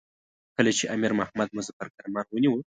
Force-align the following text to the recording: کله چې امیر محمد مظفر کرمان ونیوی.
کله 0.55 0.71
چې 0.77 0.85
امیر 0.95 1.11
محمد 1.19 1.49
مظفر 1.57 1.87
کرمان 1.95 2.25
ونیوی. 2.29 2.59